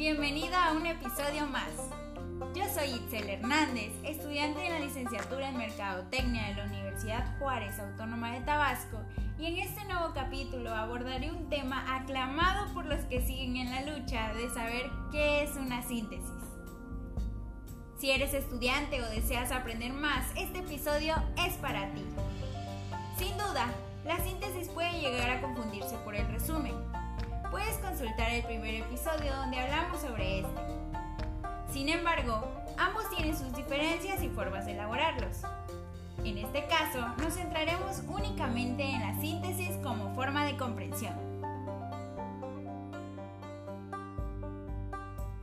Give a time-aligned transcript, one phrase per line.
[0.00, 1.68] Bienvenido a un episodio más.
[2.54, 8.32] Yo soy Itzel Hernández, estudiante de la licenciatura en Mercadotecnia de la Universidad Juárez Autónoma
[8.32, 8.96] de Tabasco,
[9.38, 13.94] y en este nuevo capítulo abordaré un tema aclamado por los que siguen en la
[13.94, 16.30] lucha de saber qué es una síntesis.
[17.98, 21.14] Si eres estudiante o deseas aprender más, este episodio
[21.46, 22.06] es para ti.
[23.18, 23.66] Sin duda,
[24.06, 26.89] la síntesis puede llegar a confundirse por el resumen.
[28.00, 30.60] El primer episodio donde hablamos sobre este.
[31.70, 35.42] Sin embargo, ambos tienen sus diferencias y formas de elaborarlos.
[36.24, 41.12] En este caso, nos centraremos únicamente en la síntesis como forma de comprensión.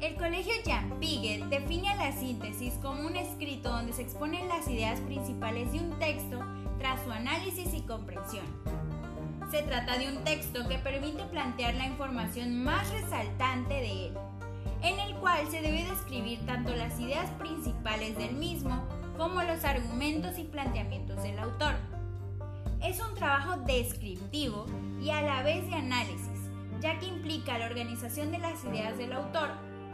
[0.00, 5.00] El colegio Jan Piaget define la síntesis como un escrito donde se exponen las ideas
[5.00, 6.40] principales de un texto
[6.78, 8.46] tras su análisis y comprensión.
[9.50, 14.12] Se trata de un texto que permite plantear la información más resaltante de él,
[14.82, 20.38] en el cual se debe describir tanto las ideas principales del mismo como los argumentos
[20.38, 21.76] y planteamientos del autor.
[22.82, 24.66] Es un trabajo descriptivo
[25.00, 29.14] y a la vez de análisis, ya que implica la organización de las ideas del
[29.14, 29.48] autor,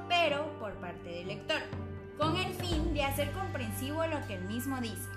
[0.09, 1.61] pero por parte del lector,
[2.19, 5.09] con el fin de hacer comprensivo lo que él mismo dice.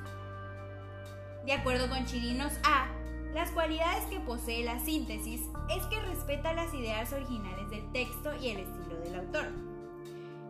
[1.43, 2.87] De acuerdo con Chirinos A,
[3.33, 8.49] las cualidades que posee la síntesis es que respeta las ideas originales del texto y
[8.49, 9.47] el estilo del autor.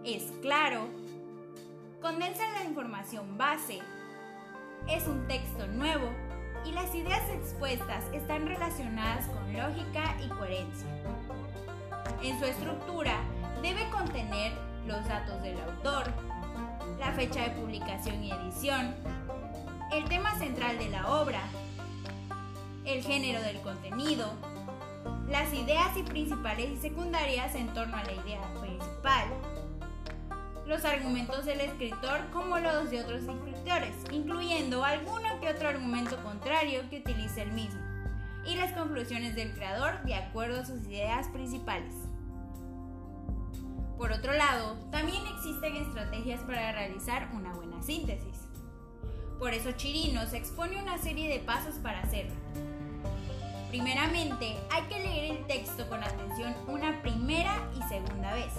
[0.03, 0.87] Es claro,
[2.01, 3.79] condensa la información base,
[4.87, 6.09] es un texto nuevo
[6.65, 10.87] y las ideas expuestas están relacionadas con lógica y coherencia.
[12.21, 13.21] En su estructura
[13.61, 14.53] debe contener
[14.85, 16.05] los datos del autor,
[16.99, 18.95] la fecha de publicación y edición,
[19.91, 21.41] el tema central de la obra,
[22.87, 24.31] el género del contenido,
[25.29, 29.27] las ideas y principales y secundarias en torno a la idea principal,
[30.65, 36.89] los argumentos del escritor como los de otros escritores, incluyendo alguno que otro argumento contrario
[36.89, 37.81] que utilice el mismo,
[38.45, 41.93] y las conclusiones del creador de acuerdo a sus ideas principales.
[43.97, 48.47] Por otro lado, también existen estrategias para realizar una buena síntesis.
[49.39, 52.33] Por eso Chirinos expone una serie de pasos para hacerlo.
[53.69, 58.53] Primeramente, hay que leer el texto con atención una primera y segunda vez.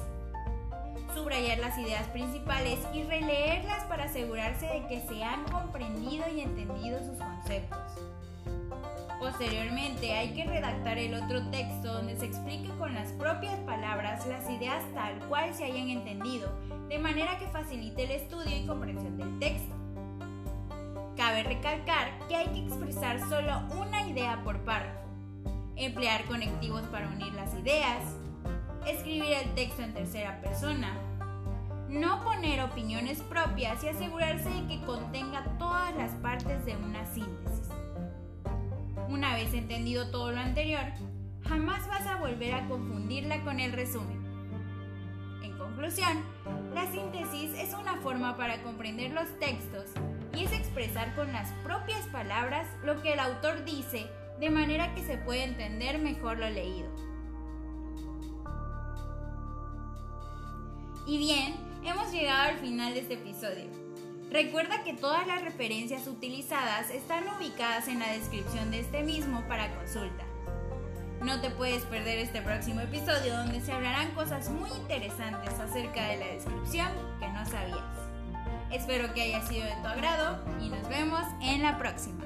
[1.14, 7.00] Subrayar las ideas principales y releerlas para asegurarse de que se han comprendido y entendido
[7.00, 7.78] sus conceptos.
[9.18, 14.48] Posteriormente hay que redactar el otro texto donde se explique con las propias palabras las
[14.48, 16.48] ideas tal cual se hayan entendido,
[16.88, 19.77] de manera que facilite el estudio y comprensión del texto.
[21.44, 25.06] Recalcar que hay que expresar solo una idea por párrafo,
[25.76, 28.02] emplear conectivos para unir las ideas,
[28.86, 30.98] escribir el texto en tercera persona,
[31.88, 37.68] no poner opiniones propias y asegurarse de que contenga todas las partes de una síntesis.
[39.08, 40.84] Una vez entendido todo lo anterior,
[41.44, 44.18] jamás vas a volver a confundirla con el resumen.
[45.42, 46.24] En conclusión,
[46.74, 49.92] la síntesis es una forma para comprender los textos
[50.38, 54.06] y es expresar con las propias palabras lo que el autor dice
[54.38, 56.88] de manera que se puede entender mejor lo leído.
[61.06, 63.66] Y bien, hemos llegado al final de este episodio.
[64.30, 69.74] Recuerda que todas las referencias utilizadas están ubicadas en la descripción de este mismo para
[69.74, 70.24] consulta.
[71.24, 76.18] No te puedes perder este próximo episodio donde se hablarán cosas muy interesantes acerca de
[76.18, 76.88] la descripción
[77.18, 78.07] que no sabías.
[78.70, 82.24] Espero que haya sido de tu agrado y nos vemos en la próxima.